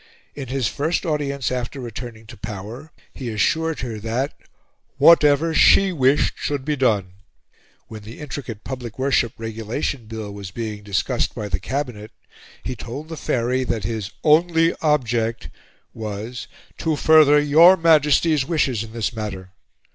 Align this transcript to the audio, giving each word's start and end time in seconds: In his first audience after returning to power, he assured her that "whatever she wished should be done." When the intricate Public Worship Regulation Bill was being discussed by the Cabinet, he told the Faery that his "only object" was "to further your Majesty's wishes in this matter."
In 0.33 0.47
his 0.47 0.67
first 0.67 1.05
audience 1.05 1.51
after 1.51 1.79
returning 1.79 2.25
to 2.25 2.35
power, 2.35 2.91
he 3.13 3.29
assured 3.29 3.81
her 3.81 3.99
that 3.99 4.33
"whatever 4.97 5.53
she 5.53 5.91
wished 5.93 6.33
should 6.39 6.65
be 6.65 6.75
done." 6.75 7.13
When 7.87 8.01
the 8.01 8.19
intricate 8.19 8.63
Public 8.63 8.97
Worship 8.97 9.31
Regulation 9.37 10.07
Bill 10.07 10.31
was 10.33 10.49
being 10.49 10.81
discussed 10.81 11.35
by 11.35 11.49
the 11.49 11.59
Cabinet, 11.59 12.09
he 12.63 12.75
told 12.75 13.09
the 13.09 13.15
Faery 13.15 13.63
that 13.65 13.83
his 13.83 14.09
"only 14.23 14.73
object" 14.81 15.51
was 15.93 16.47
"to 16.79 16.95
further 16.95 17.39
your 17.39 17.77
Majesty's 17.77 18.43
wishes 18.43 18.83
in 18.83 18.93
this 18.93 19.15
matter." 19.15 19.51